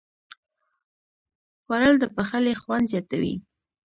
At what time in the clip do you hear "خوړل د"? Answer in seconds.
1.63-2.05